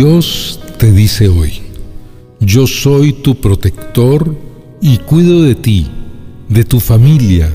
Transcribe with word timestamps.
Dios 0.00 0.60
te 0.78 0.92
dice 0.92 1.26
hoy, 1.26 1.54
yo 2.38 2.68
soy 2.68 3.12
tu 3.12 3.34
protector 3.40 4.32
y 4.80 4.98
cuido 4.98 5.42
de 5.42 5.56
ti, 5.56 5.88
de 6.48 6.62
tu 6.62 6.78
familia, 6.78 7.52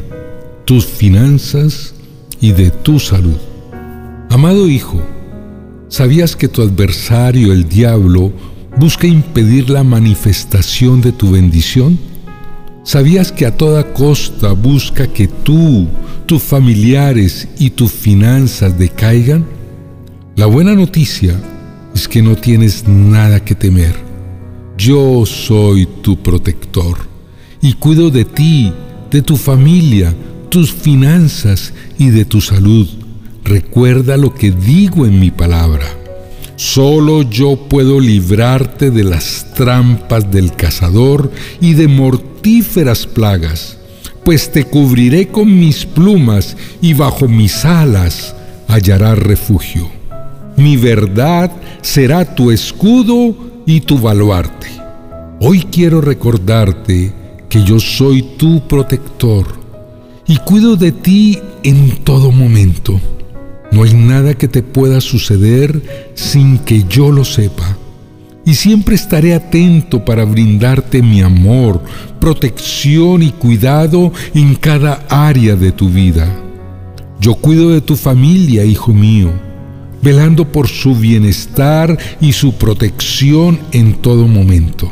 tus 0.66 0.86
finanzas 0.86 1.96
y 2.42 2.52
de 2.52 2.70
tu 2.70 3.00
salud. 3.00 3.38
Amado 4.30 4.68
hijo, 4.68 5.02
¿sabías 5.88 6.36
que 6.36 6.50
tu 6.50 6.62
adversario, 6.62 7.54
el 7.54 7.70
diablo, 7.70 8.34
busca 8.76 9.08
impedir 9.08 9.70
la 9.70 9.86
manifestación 9.86 11.00
de 11.00 11.14
tu 11.14 11.32
bendición? 11.32 11.98
¿Sabías 12.84 13.32
que 13.32 13.46
a 13.46 13.56
toda 13.56 13.94
costa 13.94 14.52
busca 14.52 15.08
que 15.08 15.30
tú, 15.30 15.88
tus 16.26 16.44
familiares 16.44 17.48
y 17.58 17.70
tus 17.70 17.94
finanzas 17.94 18.78
decaigan? 18.78 19.46
La 20.36 20.48
buena 20.48 20.76
noticia 20.76 21.40
es 21.94 22.08
que 22.08 22.22
no 22.22 22.36
tienes 22.36 22.88
nada 22.88 23.44
que 23.44 23.56
temer. 23.56 23.96
Yo 24.78 25.26
soy 25.26 25.88
tu 26.02 26.22
protector 26.22 26.98
y 27.62 27.74
cuido 27.74 28.10
de 28.10 28.26
ti, 28.26 28.74
de 29.12 29.22
tu 29.22 29.38
familia, 29.38 30.14
tus 30.50 30.72
finanzas 30.72 31.74
y 31.98 32.10
de 32.10 32.26
tu 32.26 32.42
salud. 32.42 32.88
Recuerda 33.44 34.18
lo 34.18 34.34
que 34.34 34.52
digo 34.52 35.06
en 35.06 35.20
mi 35.20 35.32
palabra. 35.32 35.86
Solo 36.56 37.24
yo 37.24 37.56
puedo 37.68 38.00
librarte 38.00 38.92
de 38.92 39.04
las 39.04 39.54
trampas 39.54 40.32
del 40.32 40.56
cazador 40.56 41.32
y 41.60 41.74
de 41.74 41.88
mortíferas 41.88 43.06
plagas, 43.08 43.78
pues 44.24 44.52
te 44.52 44.64
cubriré 44.64 45.28
con 45.28 45.60
mis 45.60 45.86
plumas 45.86 46.56
y 46.82 46.94
bajo 46.94 47.28
mis 47.28 47.66
alas 47.66 48.36
hallarás 48.68 49.18
refugio. 49.18 50.03
Mi 50.64 50.78
verdad 50.78 51.52
será 51.82 52.24
tu 52.36 52.50
escudo 52.50 53.36
y 53.66 53.82
tu 53.82 54.00
baluarte. 54.00 54.68
Hoy 55.42 55.60
quiero 55.70 56.00
recordarte 56.00 57.12
que 57.50 57.66
yo 57.66 57.82
soy 57.82 58.22
tu 58.38 58.66
protector 58.66 59.46
y 60.26 60.38
cuido 60.38 60.78
de 60.78 60.94
ti 60.94 61.38
en 61.64 61.98
todo 62.06 62.32
momento. 62.32 62.98
No 63.74 63.84
hay 63.84 63.94
nada 63.94 64.36
que 64.36 64.48
te 64.48 64.64
pueda 64.64 65.02
suceder 65.02 66.14
sin 66.14 66.60
que 66.60 66.86
yo 66.88 67.12
lo 67.12 67.26
sepa. 67.26 67.78
Y 68.46 68.54
siempre 68.54 68.96
estaré 68.96 69.34
atento 69.34 70.06
para 70.06 70.24
brindarte 70.24 71.02
mi 71.02 71.22
amor, 71.22 71.84
protección 72.22 73.22
y 73.22 73.32
cuidado 73.32 74.14
en 74.34 74.56
cada 74.56 75.06
área 75.10 75.58
de 75.58 75.74
tu 75.74 75.90
vida. 75.90 76.34
Yo 77.20 77.36
cuido 77.36 77.72
de 77.72 77.82
tu 77.82 77.98
familia, 77.98 78.64
hijo 78.64 78.94
mío, 78.94 79.30
velando 80.04 80.52
por 80.52 80.68
su 80.68 80.96
bienestar 80.96 81.98
y 82.20 82.34
su 82.34 82.54
protección 82.56 83.60
en 83.72 83.96
todo 83.96 84.28
momento. 84.28 84.92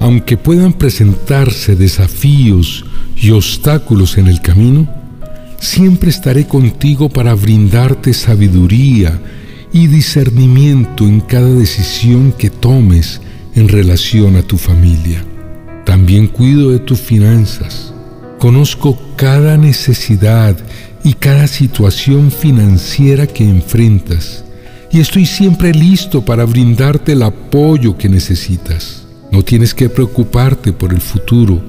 Aunque 0.00 0.36
puedan 0.36 0.72
presentarse 0.72 1.76
desafíos 1.76 2.84
y 3.16 3.30
obstáculos 3.30 4.18
en 4.18 4.26
el 4.26 4.40
camino, 4.40 4.92
siempre 5.60 6.10
estaré 6.10 6.48
contigo 6.48 7.08
para 7.08 7.34
brindarte 7.34 8.12
sabiduría 8.12 9.20
y 9.72 9.86
discernimiento 9.86 11.06
en 11.06 11.20
cada 11.20 11.48
decisión 11.48 12.32
que 12.32 12.50
tomes 12.50 13.20
en 13.54 13.68
relación 13.68 14.34
a 14.34 14.42
tu 14.42 14.58
familia. 14.58 15.24
También 15.86 16.26
cuido 16.26 16.70
de 16.70 16.80
tus 16.80 17.00
finanzas. 17.00 17.94
Conozco 18.38 18.98
cada 19.14 19.56
necesidad 19.56 20.56
y 21.04 21.14
cada 21.14 21.46
situación 21.46 22.30
financiera 22.30 23.26
que 23.26 23.44
enfrentas 23.44 24.44
y 24.92 25.00
estoy 25.00 25.24
siempre 25.24 25.72
listo 25.72 26.22
para 26.22 26.44
brindarte 26.44 27.12
el 27.12 27.22
apoyo 27.22 27.96
que 27.96 28.10
necesitas. 28.10 29.06
No 29.30 29.42
tienes 29.42 29.72
que 29.72 29.88
preocuparte 29.88 30.72
por 30.72 30.92
el 30.92 31.00
futuro 31.00 31.62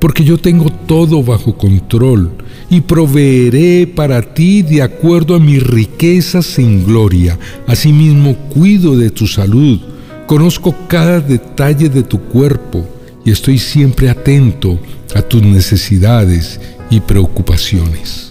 porque 0.00 0.24
yo 0.24 0.36
tengo 0.36 0.70
todo 0.70 1.22
bajo 1.22 1.56
control 1.56 2.30
y 2.68 2.80
proveeré 2.80 3.86
para 3.86 4.20
ti 4.22 4.62
de 4.62 4.82
acuerdo 4.82 5.36
a 5.36 5.40
mis 5.40 5.62
riquezas 5.62 6.58
en 6.58 6.84
gloria. 6.84 7.38
Asimismo, 7.66 8.34
cuido 8.50 8.96
de 8.96 9.10
tu 9.10 9.26
salud, 9.26 9.80
conozco 10.26 10.74
cada 10.88 11.20
detalle 11.20 11.88
de 11.88 12.02
tu 12.02 12.20
cuerpo 12.20 12.86
y 13.24 13.30
estoy 13.30 13.58
siempre 13.58 14.10
atento 14.10 14.78
a 15.14 15.22
tus 15.22 15.42
necesidades 15.42 16.60
y 16.90 17.00
preocupaciones. 17.00 18.25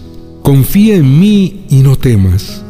Confía 0.45 0.97
en 0.97 1.19
mí 1.19 1.61
y 1.71 1.77
no 1.77 1.95
temas 1.95 2.63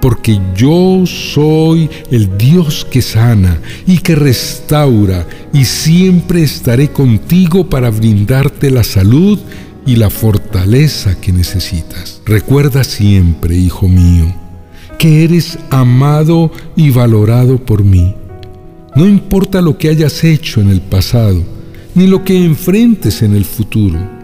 porque 0.00 0.40
yo 0.56 1.04
soy 1.04 1.90
el 2.10 2.38
Dios 2.38 2.86
que 2.90 3.02
sana 3.02 3.60
y 3.86 3.98
que 3.98 4.14
restaura, 4.14 5.26
y 5.52 5.66
siempre 5.66 6.42
estaré 6.42 6.88
contigo 6.88 7.68
para 7.68 7.90
brindarte 7.90 8.70
la 8.70 8.82
salud 8.82 9.38
y 9.84 9.96
la 9.96 10.08
fortaleza 10.08 11.20
que 11.20 11.32
necesitas. 11.32 12.22
Recuerda 12.24 12.82
siempre, 12.82 13.56
hijo 13.56 13.88
mío, 13.88 14.34
que 14.98 15.24
eres 15.24 15.58
amado 15.68 16.50
y 16.76 16.88
valorado 16.92 17.58
por 17.58 17.84
mí. 17.84 18.14
No 18.96 19.06
importa 19.06 19.60
lo 19.60 19.76
que 19.76 19.90
hayas 19.90 20.24
hecho 20.24 20.62
en 20.62 20.70
el 20.70 20.80
pasado, 20.80 21.42
ni 21.94 22.06
lo 22.06 22.24
que 22.24 22.42
enfrentes 22.42 23.20
en 23.20 23.36
el 23.36 23.44
futuro. 23.44 24.17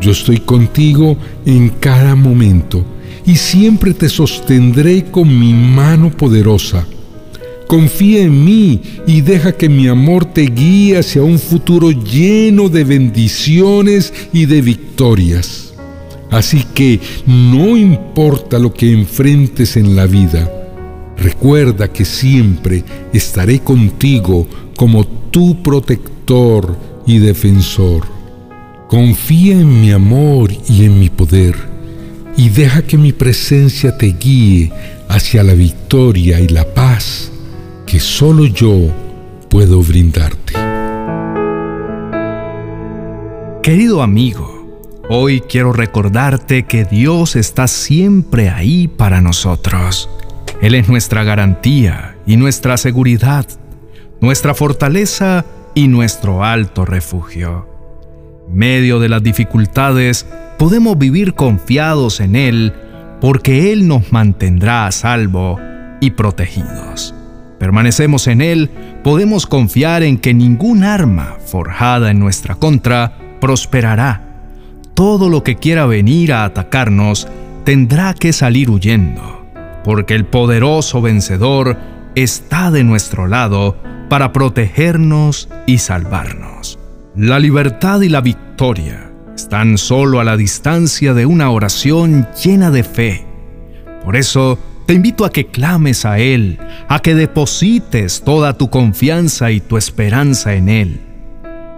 Yo 0.00 0.10
estoy 0.10 0.38
contigo 0.38 1.16
en 1.46 1.68
cada 1.68 2.14
momento 2.14 2.84
y 3.26 3.36
siempre 3.36 3.94
te 3.94 4.08
sostendré 4.08 5.04
con 5.04 5.38
mi 5.38 5.54
mano 5.54 6.10
poderosa. 6.10 6.86
Confía 7.66 8.22
en 8.22 8.44
mí 8.44 8.82
y 9.06 9.22
deja 9.22 9.52
que 9.52 9.68
mi 9.68 9.88
amor 9.88 10.26
te 10.26 10.42
guíe 10.42 10.98
hacia 10.98 11.22
un 11.22 11.38
futuro 11.38 11.90
lleno 11.90 12.68
de 12.68 12.84
bendiciones 12.84 14.12
y 14.32 14.44
de 14.44 14.60
victorias. 14.60 15.72
Así 16.30 16.64
que 16.74 17.00
no 17.26 17.76
importa 17.76 18.58
lo 18.58 18.74
que 18.74 18.92
enfrentes 18.92 19.76
en 19.76 19.96
la 19.96 20.06
vida, 20.06 20.50
recuerda 21.16 21.92
que 21.92 22.04
siempre 22.04 22.84
estaré 23.12 23.60
contigo 23.60 24.46
como 24.76 25.06
tu 25.06 25.62
protector 25.62 26.76
y 27.06 27.18
defensor. 27.18 28.13
Confía 28.88 29.54
en 29.54 29.80
mi 29.80 29.92
amor 29.92 30.52
y 30.68 30.84
en 30.84 31.00
mi 31.00 31.08
poder 31.08 31.56
y 32.36 32.50
deja 32.50 32.82
que 32.82 32.98
mi 32.98 33.12
presencia 33.12 33.96
te 33.96 34.06
guíe 34.06 34.72
hacia 35.08 35.42
la 35.42 35.54
victoria 35.54 36.40
y 36.40 36.48
la 36.48 36.74
paz 36.74 37.32
que 37.86 37.98
solo 37.98 38.44
yo 38.44 38.90
puedo 39.48 39.80
brindarte. 39.82 40.52
Querido 43.62 44.02
amigo, 44.02 45.00
hoy 45.08 45.40
quiero 45.40 45.72
recordarte 45.72 46.64
que 46.64 46.84
Dios 46.84 47.36
está 47.36 47.66
siempre 47.68 48.50
ahí 48.50 48.88
para 48.88 49.22
nosotros. 49.22 50.10
Él 50.60 50.74
es 50.74 50.88
nuestra 50.88 51.24
garantía 51.24 52.16
y 52.26 52.36
nuestra 52.36 52.76
seguridad, 52.76 53.46
nuestra 54.20 54.54
fortaleza 54.54 55.46
y 55.74 55.88
nuestro 55.88 56.44
alto 56.44 56.84
refugio. 56.84 57.73
Medio 58.48 59.00
de 59.00 59.08
las 59.08 59.22
dificultades, 59.22 60.26
podemos 60.58 60.98
vivir 60.98 61.34
confiados 61.34 62.20
en 62.20 62.36
Él 62.36 62.72
porque 63.20 63.72
Él 63.72 63.88
nos 63.88 64.12
mantendrá 64.12 64.86
a 64.86 64.92
salvo 64.92 65.58
y 66.00 66.10
protegidos. 66.10 67.14
Permanecemos 67.58 68.26
en 68.26 68.42
Él, 68.42 68.70
podemos 69.02 69.46
confiar 69.46 70.02
en 70.02 70.18
que 70.18 70.34
ningún 70.34 70.84
arma 70.84 71.36
forjada 71.46 72.10
en 72.10 72.18
nuestra 72.18 72.56
contra 72.56 73.16
prosperará. 73.40 74.20
Todo 74.94 75.30
lo 75.30 75.42
que 75.42 75.56
quiera 75.56 75.86
venir 75.86 76.32
a 76.32 76.44
atacarnos 76.44 77.26
tendrá 77.64 78.12
que 78.12 78.32
salir 78.32 78.68
huyendo, 78.68 79.46
porque 79.82 80.14
el 80.14 80.26
poderoso 80.26 81.00
vencedor 81.00 81.78
está 82.14 82.70
de 82.70 82.84
nuestro 82.84 83.26
lado 83.26 83.78
para 84.08 84.32
protegernos 84.32 85.48
y 85.66 85.78
salvarnos. 85.78 86.78
La 87.16 87.38
libertad 87.38 88.00
y 88.00 88.08
la 88.08 88.20
victoria 88.20 89.08
están 89.36 89.78
solo 89.78 90.18
a 90.18 90.24
la 90.24 90.36
distancia 90.36 91.14
de 91.14 91.26
una 91.26 91.48
oración 91.48 92.26
llena 92.42 92.72
de 92.72 92.82
fe. 92.82 93.24
Por 94.04 94.16
eso, 94.16 94.58
te 94.84 94.94
invito 94.94 95.24
a 95.24 95.30
que 95.30 95.46
clames 95.46 96.06
a 96.06 96.18
Él, 96.18 96.58
a 96.88 96.98
que 96.98 97.14
deposites 97.14 98.22
toda 98.24 98.58
tu 98.58 98.68
confianza 98.68 99.52
y 99.52 99.60
tu 99.60 99.76
esperanza 99.76 100.54
en 100.54 100.68
Él. 100.68 101.00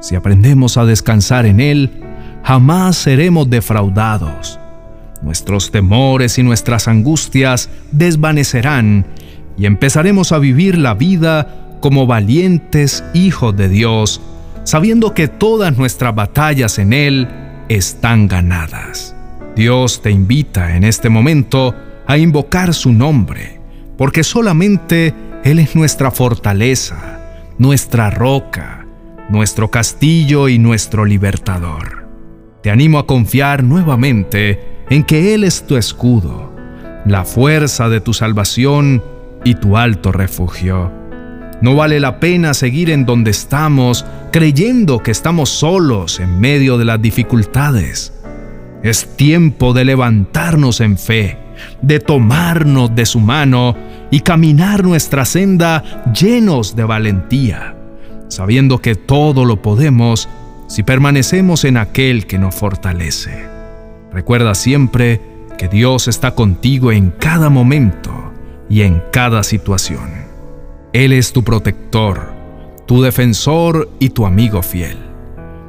Si 0.00 0.14
aprendemos 0.14 0.78
a 0.78 0.86
descansar 0.86 1.44
en 1.44 1.60
Él, 1.60 1.90
jamás 2.42 2.96
seremos 2.96 3.50
defraudados. 3.50 4.58
Nuestros 5.20 5.70
temores 5.70 6.38
y 6.38 6.44
nuestras 6.44 6.88
angustias 6.88 7.68
desvanecerán 7.92 9.04
y 9.58 9.66
empezaremos 9.66 10.32
a 10.32 10.38
vivir 10.38 10.78
la 10.78 10.94
vida 10.94 11.76
como 11.80 12.06
valientes 12.06 13.04
hijos 13.12 13.54
de 13.54 13.68
Dios, 13.68 14.22
sabiendo 14.66 15.14
que 15.14 15.28
todas 15.28 15.78
nuestras 15.78 16.12
batallas 16.12 16.80
en 16.80 16.92
Él 16.92 17.28
están 17.68 18.26
ganadas. 18.26 19.14
Dios 19.54 20.02
te 20.02 20.10
invita 20.10 20.76
en 20.76 20.82
este 20.82 21.08
momento 21.08 21.72
a 22.06 22.18
invocar 22.18 22.74
su 22.74 22.92
nombre, 22.92 23.60
porque 23.96 24.24
solamente 24.24 25.14
Él 25.44 25.60
es 25.60 25.76
nuestra 25.76 26.10
fortaleza, 26.10 27.20
nuestra 27.58 28.10
roca, 28.10 28.84
nuestro 29.30 29.70
castillo 29.70 30.48
y 30.48 30.58
nuestro 30.58 31.04
libertador. 31.04 32.08
Te 32.60 32.70
animo 32.72 32.98
a 32.98 33.06
confiar 33.06 33.62
nuevamente 33.62 34.82
en 34.90 35.04
que 35.04 35.32
Él 35.34 35.44
es 35.44 35.64
tu 35.64 35.76
escudo, 35.76 36.52
la 37.04 37.24
fuerza 37.24 37.88
de 37.88 38.00
tu 38.00 38.12
salvación 38.12 39.00
y 39.44 39.54
tu 39.54 39.76
alto 39.76 40.10
refugio. 40.10 41.05
No 41.60 41.74
vale 41.74 42.00
la 42.00 42.20
pena 42.20 42.52
seguir 42.54 42.90
en 42.90 43.06
donde 43.06 43.30
estamos 43.30 44.04
creyendo 44.30 45.02
que 45.02 45.10
estamos 45.10 45.48
solos 45.48 46.20
en 46.20 46.38
medio 46.38 46.76
de 46.76 46.84
las 46.84 47.00
dificultades. 47.00 48.12
Es 48.82 49.16
tiempo 49.16 49.72
de 49.72 49.84
levantarnos 49.84 50.80
en 50.80 50.98
fe, 50.98 51.38
de 51.80 51.98
tomarnos 51.98 52.94
de 52.94 53.06
su 53.06 53.20
mano 53.20 53.74
y 54.10 54.20
caminar 54.20 54.84
nuestra 54.84 55.24
senda 55.24 56.04
llenos 56.12 56.76
de 56.76 56.84
valentía, 56.84 57.74
sabiendo 58.28 58.78
que 58.78 58.94
todo 58.94 59.44
lo 59.44 59.62
podemos 59.62 60.28
si 60.68 60.82
permanecemos 60.82 61.64
en 61.64 61.78
aquel 61.78 62.26
que 62.26 62.38
nos 62.38 62.54
fortalece. 62.54 63.48
Recuerda 64.12 64.54
siempre 64.54 65.20
que 65.56 65.68
Dios 65.68 66.06
está 66.06 66.34
contigo 66.34 66.92
en 66.92 67.10
cada 67.10 67.48
momento 67.48 68.32
y 68.68 68.82
en 68.82 69.02
cada 69.10 69.42
situación. 69.42 70.25
Él 70.96 71.12
es 71.12 71.34
tu 71.34 71.44
protector, 71.44 72.32
tu 72.86 73.02
defensor 73.02 73.90
y 73.98 74.08
tu 74.08 74.24
amigo 74.24 74.62
fiel. 74.62 74.96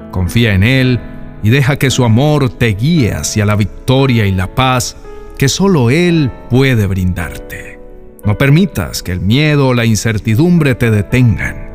Confía 0.09 0.53
en 0.53 0.63
Él 0.63 1.01
y 1.43 1.49
deja 1.49 1.75
que 1.75 1.89
su 1.89 2.05
amor 2.05 2.47
te 2.47 2.67
guíe 2.67 3.11
hacia 3.11 3.45
la 3.45 3.57
victoria 3.57 4.25
y 4.25 4.31
la 4.31 4.55
paz 4.55 4.95
que 5.37 5.49
solo 5.49 5.89
Él 5.89 6.31
puede 6.49 6.87
brindarte. 6.87 7.77
No 8.23 8.37
permitas 8.37 9.03
que 9.03 9.11
el 9.11 9.19
miedo 9.19 9.67
o 9.67 9.73
la 9.73 9.83
incertidumbre 9.83 10.75
te 10.75 10.91
detengan. 10.91 11.71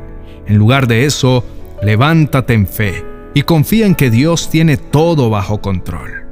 En 0.46 0.56
lugar 0.56 0.87
de 0.87 1.05
eso, 1.05 1.44
levántate 1.82 2.55
en 2.55 2.66
fe 2.66 3.05
y 3.34 3.43
confía 3.43 3.84
en 3.84 3.96
que 3.96 4.08
Dios 4.08 4.48
tiene 4.48 4.78
todo 4.78 5.28
bajo 5.28 5.60
control. 5.60 6.25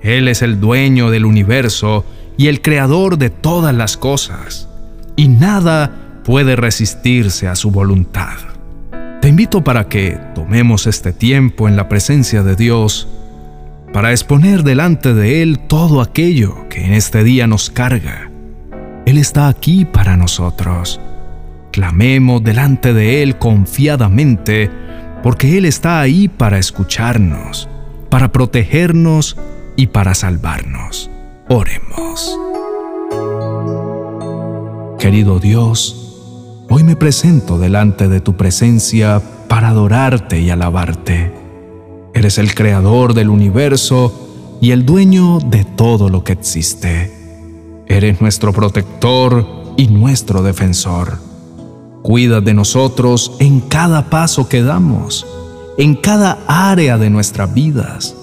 Él 0.00 0.28
es 0.28 0.40
el 0.40 0.60
dueño 0.60 1.10
del 1.10 1.26
universo 1.26 2.06
y 2.38 2.46
el 2.46 2.62
creador 2.62 3.18
de 3.18 3.28
todas 3.28 3.74
las 3.74 3.98
cosas, 3.98 4.70
y 5.14 5.28
nada 5.28 6.03
puede 6.24 6.56
resistirse 6.56 7.48
a 7.48 7.54
su 7.54 7.70
voluntad. 7.70 8.36
Te 9.20 9.28
invito 9.28 9.62
para 9.64 9.88
que 9.88 10.18
tomemos 10.34 10.86
este 10.86 11.12
tiempo 11.12 11.68
en 11.68 11.76
la 11.76 11.88
presencia 11.88 12.42
de 12.42 12.56
Dios 12.56 13.08
para 13.94 14.10
exponer 14.10 14.64
delante 14.64 15.14
de 15.14 15.40
Él 15.40 15.60
todo 15.60 16.00
aquello 16.00 16.68
que 16.68 16.84
en 16.84 16.92
este 16.92 17.22
día 17.22 17.46
nos 17.46 17.70
carga. 17.70 18.30
Él 19.06 19.18
está 19.18 19.48
aquí 19.48 19.84
para 19.84 20.16
nosotros. 20.16 21.00
Clamemos 21.70 22.42
delante 22.42 22.92
de 22.92 23.22
Él 23.22 23.38
confiadamente, 23.38 24.68
porque 25.22 25.58
Él 25.58 25.64
está 25.64 26.00
ahí 26.00 26.26
para 26.28 26.58
escucharnos, 26.58 27.68
para 28.10 28.32
protegernos 28.32 29.36
y 29.76 29.86
para 29.86 30.14
salvarnos. 30.14 31.08
Oremos. 31.48 32.36
Querido 34.98 35.38
Dios, 35.38 36.03
hoy 36.68 36.82
me 36.82 36.96
presento 36.96 37.58
delante 37.58 38.08
de 38.08 38.20
tu 38.20 38.36
presencia 38.36 39.20
para 39.48 39.68
adorarte 39.68 40.40
y 40.40 40.50
alabarte. 40.50 41.32
Eres 42.14 42.38
el 42.38 42.54
creador 42.54 43.14
del 43.14 43.28
universo 43.28 44.58
y 44.60 44.70
el 44.70 44.84
dueño 44.86 45.40
de 45.40 45.64
todo 45.64 46.08
lo 46.08 46.24
que 46.24 46.32
existe. 46.32 47.12
Eres 47.86 48.20
nuestro 48.20 48.52
protector 48.52 49.46
y 49.76 49.88
nuestro 49.88 50.42
defensor. 50.42 51.18
Cuida 52.02 52.40
de 52.40 52.54
nosotros 52.54 53.36
en 53.38 53.60
cada 53.60 54.10
paso 54.10 54.48
que 54.48 54.62
damos, 54.62 55.26
en 55.78 55.96
cada 55.96 56.38
área 56.46 56.98
de 56.98 57.10
nuestras 57.10 57.52
vidas 57.52 58.14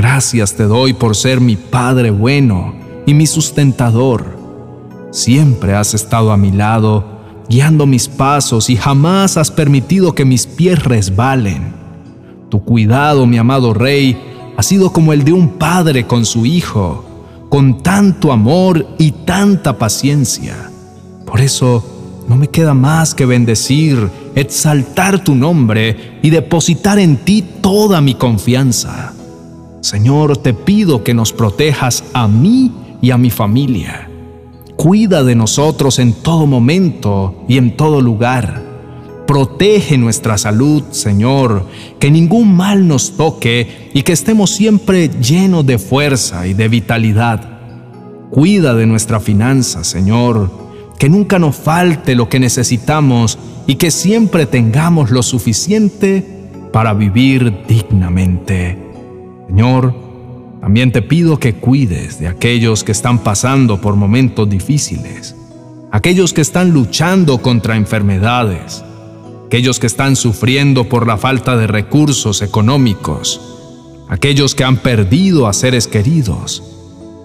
Gracias 0.00 0.54
te 0.54 0.64
doy 0.64 0.94
por 0.94 1.14
ser 1.14 1.42
mi 1.42 1.56
Padre 1.56 2.10
bueno 2.10 2.74
y 3.06 3.12
mi 3.12 3.26
sustentador. 3.26 4.38
Siempre 5.10 5.74
has 5.74 5.92
estado 5.92 6.32
a 6.32 6.38
mi 6.38 6.52
lado, 6.52 7.19
guiando 7.50 7.84
mis 7.84 8.06
pasos 8.06 8.70
y 8.70 8.76
jamás 8.76 9.36
has 9.36 9.50
permitido 9.50 10.14
que 10.14 10.24
mis 10.24 10.46
pies 10.46 10.84
resbalen. 10.84 11.74
Tu 12.48 12.64
cuidado, 12.64 13.26
mi 13.26 13.38
amado 13.38 13.74
Rey, 13.74 14.16
ha 14.56 14.62
sido 14.62 14.92
como 14.92 15.12
el 15.12 15.24
de 15.24 15.32
un 15.32 15.48
padre 15.58 16.06
con 16.06 16.24
su 16.24 16.46
hijo, 16.46 17.04
con 17.48 17.82
tanto 17.82 18.30
amor 18.30 18.86
y 18.98 19.10
tanta 19.10 19.76
paciencia. 19.78 20.70
Por 21.26 21.40
eso 21.40 21.84
no 22.28 22.36
me 22.36 22.46
queda 22.46 22.72
más 22.72 23.16
que 23.16 23.26
bendecir, 23.26 24.08
exaltar 24.36 25.24
tu 25.24 25.34
nombre 25.34 26.20
y 26.22 26.30
depositar 26.30 27.00
en 27.00 27.16
ti 27.16 27.42
toda 27.60 28.00
mi 28.00 28.14
confianza. 28.14 29.12
Señor, 29.80 30.36
te 30.36 30.54
pido 30.54 31.02
que 31.02 31.14
nos 31.14 31.32
protejas 31.32 32.04
a 32.12 32.28
mí 32.28 32.70
y 33.02 33.10
a 33.10 33.18
mi 33.18 33.30
familia. 33.30 34.09
Cuida 34.80 35.22
de 35.24 35.34
nosotros 35.34 35.98
en 35.98 36.14
todo 36.14 36.46
momento 36.46 37.44
y 37.46 37.58
en 37.58 37.76
todo 37.76 38.00
lugar. 38.00 38.62
Protege 39.26 39.98
nuestra 39.98 40.38
salud, 40.38 40.84
Señor, 40.90 41.66
que 41.98 42.10
ningún 42.10 42.56
mal 42.56 42.88
nos 42.88 43.14
toque 43.18 43.90
y 43.92 44.04
que 44.04 44.12
estemos 44.12 44.48
siempre 44.48 45.10
llenos 45.20 45.66
de 45.66 45.78
fuerza 45.78 46.46
y 46.46 46.54
de 46.54 46.68
vitalidad. 46.68 47.60
Cuida 48.30 48.72
de 48.72 48.86
nuestra 48.86 49.20
finanza, 49.20 49.84
Señor, 49.84 50.50
que 50.98 51.10
nunca 51.10 51.38
nos 51.38 51.56
falte 51.56 52.14
lo 52.14 52.30
que 52.30 52.40
necesitamos 52.40 53.38
y 53.66 53.74
que 53.74 53.90
siempre 53.90 54.46
tengamos 54.46 55.10
lo 55.10 55.22
suficiente 55.22 56.24
para 56.72 56.94
vivir 56.94 57.66
dignamente. 57.68 58.78
Señor, 59.46 60.09
también 60.60 60.92
te 60.92 61.00
pido 61.00 61.38
que 61.38 61.54
cuides 61.54 62.18
de 62.18 62.28
aquellos 62.28 62.84
que 62.84 62.92
están 62.92 63.20
pasando 63.20 63.80
por 63.80 63.96
momentos 63.96 64.48
difíciles, 64.48 65.34
aquellos 65.90 66.34
que 66.34 66.42
están 66.42 66.70
luchando 66.70 67.38
contra 67.38 67.76
enfermedades, 67.76 68.84
aquellos 69.46 69.78
que 69.78 69.86
están 69.86 70.16
sufriendo 70.16 70.88
por 70.88 71.06
la 71.06 71.16
falta 71.16 71.56
de 71.56 71.66
recursos 71.66 72.42
económicos, 72.42 73.40
aquellos 74.10 74.54
que 74.54 74.64
han 74.64 74.76
perdido 74.76 75.46
a 75.46 75.52
seres 75.54 75.86
queridos. 75.86 76.62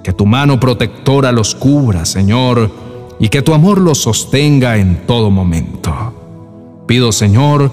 Que 0.01 0.13
tu 0.13 0.27
mano 0.27 0.59
protectora 0.59 1.31
los 1.31 1.55
cubra, 1.55 2.05
Señor, 2.05 2.71
y 3.19 3.29
que 3.29 3.41
tu 3.41 3.55
amor 3.55 3.81
los 3.81 3.97
sostenga 3.97 4.77
en 4.77 5.07
todo 5.07 5.31
momento. 5.31 6.83
Pido, 6.85 7.11
Señor, 7.11 7.71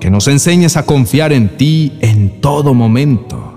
que 0.00 0.10
nos 0.10 0.26
enseñes 0.26 0.78
a 0.78 0.86
confiar 0.86 1.34
en 1.34 1.58
ti 1.58 1.92
en 2.00 2.40
todo 2.40 2.72
momento 2.72 3.53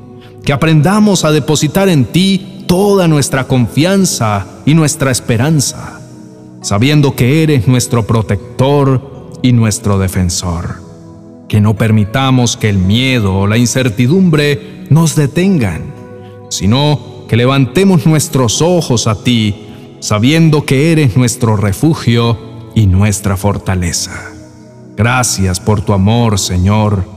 que 0.47 0.53
aprendamos 0.53 1.25
a 1.25 1.31
depositar 1.33 1.89
en 1.89 2.05
ti 2.05 2.63
toda 2.67 3.09
nuestra 3.09 3.49
confianza 3.49 4.47
y 4.65 4.75
nuestra 4.75 5.11
esperanza, 5.11 5.99
sabiendo 6.61 7.17
que 7.17 7.43
eres 7.43 7.67
nuestro 7.67 8.07
protector 8.07 9.29
y 9.41 9.51
nuestro 9.51 9.99
defensor. 9.99 10.81
Que 11.49 11.59
no 11.59 11.73
permitamos 11.73 12.55
que 12.55 12.69
el 12.69 12.77
miedo 12.77 13.35
o 13.39 13.45
la 13.45 13.57
incertidumbre 13.57 14.85
nos 14.89 15.17
detengan, 15.17 15.93
sino 16.49 17.25
que 17.27 17.35
levantemos 17.35 18.05
nuestros 18.05 18.61
ojos 18.61 19.07
a 19.07 19.21
ti, 19.21 19.53
sabiendo 19.99 20.63
que 20.63 20.93
eres 20.93 21.17
nuestro 21.17 21.57
refugio 21.57 22.37
y 22.73 22.87
nuestra 22.87 23.35
fortaleza. 23.35 24.31
Gracias 24.95 25.59
por 25.59 25.81
tu 25.81 25.91
amor, 25.91 26.39
Señor 26.39 27.16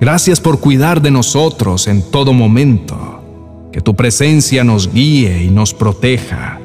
Gracias 0.00 0.40
por 0.40 0.60
cuidar 0.60 1.02
de 1.02 1.10
nosotros 1.10 1.86
en 1.86 2.02
todo 2.02 2.32
momento. 2.32 3.68
Que 3.70 3.82
tu 3.82 3.94
presencia 3.94 4.64
nos 4.64 4.92
guíe 4.92 5.44
y 5.44 5.50
nos 5.50 5.74
proteja. 5.74 6.58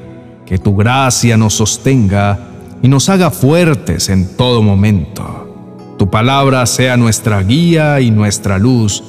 Que 0.45 0.57
tu 0.57 0.75
gracia 0.75 1.35
nos 1.35 1.55
sostenga 1.55 2.51
y 2.81 2.87
nos 2.87 3.09
haga 3.09 3.31
fuertes 3.31 4.09
en 4.09 4.37
todo 4.37 4.61
momento. 4.61 5.95
Tu 5.97 6.09
palabra 6.09 6.65
sea 6.65 6.97
nuestra 6.97 7.41
guía 7.41 7.99
y 7.99 8.11
nuestra 8.11 8.57
luz, 8.57 9.03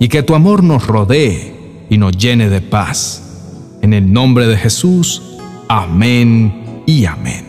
y 0.00 0.08
que 0.08 0.22
tu 0.22 0.34
amor 0.34 0.62
nos 0.62 0.86
rodee 0.86 1.84
y 1.90 1.98
nos 1.98 2.16
llene 2.16 2.48
de 2.48 2.60
paz. 2.60 3.22
En 3.82 3.92
el 3.92 4.12
nombre 4.12 4.46
de 4.46 4.56
Jesús, 4.56 5.22
amén 5.68 6.82
y 6.86 7.04
amén. 7.04 7.44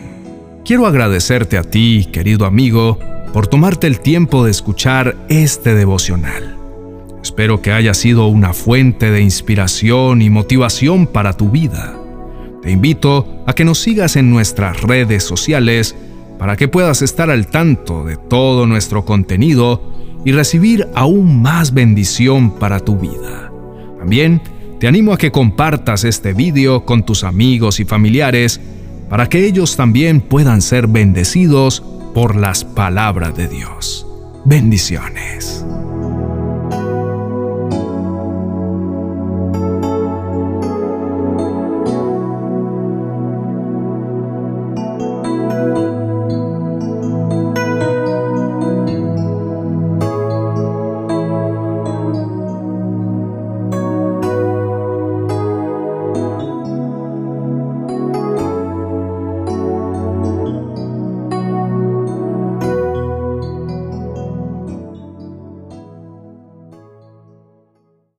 Quiero 0.64 0.86
agradecerte 0.86 1.56
a 1.56 1.62
ti, 1.62 2.08
querido 2.12 2.46
amigo, 2.46 2.98
por 3.32 3.46
tomarte 3.46 3.86
el 3.86 4.00
tiempo 4.00 4.44
de 4.44 4.50
escuchar 4.50 5.16
este 5.28 5.74
devocional. 5.74 6.56
Espero 7.22 7.62
que 7.62 7.72
haya 7.72 7.94
sido 7.94 8.26
una 8.26 8.52
fuente 8.52 9.10
de 9.10 9.20
inspiración 9.20 10.22
y 10.22 10.30
motivación 10.30 11.06
para 11.06 11.34
tu 11.34 11.50
vida. 11.50 11.96
Te 12.62 12.70
invito 12.70 13.42
a 13.46 13.54
que 13.54 13.64
nos 13.64 13.78
sigas 13.78 14.16
en 14.16 14.30
nuestras 14.30 14.82
redes 14.82 15.22
sociales 15.22 15.94
para 16.38 16.56
que 16.56 16.68
puedas 16.68 17.02
estar 17.02 17.30
al 17.30 17.46
tanto 17.46 18.04
de 18.04 18.16
todo 18.16 18.66
nuestro 18.66 19.04
contenido 19.04 19.92
y 20.24 20.32
recibir 20.32 20.88
aún 20.94 21.40
más 21.40 21.72
bendición 21.72 22.58
para 22.58 22.80
tu 22.80 22.96
vida. 22.96 23.52
También 23.98 24.42
te 24.78 24.88
animo 24.88 25.12
a 25.12 25.18
que 25.18 25.30
compartas 25.30 26.04
este 26.04 26.32
video 26.32 26.84
con 26.84 27.04
tus 27.04 27.22
amigos 27.22 27.80
y 27.80 27.84
familiares 27.84 28.60
para 29.08 29.28
que 29.28 29.46
ellos 29.46 29.76
también 29.76 30.20
puedan 30.20 30.62
ser 30.62 30.86
bendecidos 30.86 31.82
por 32.14 32.36
las 32.36 32.64
palabras 32.64 33.36
de 33.36 33.48
Dios. 33.48 34.06
Bendiciones. 34.44 35.64